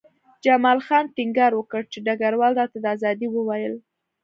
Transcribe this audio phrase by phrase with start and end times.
[0.43, 3.75] جمال خان ټینګار وکړ چې ډګروال راته د ازادۍ وویل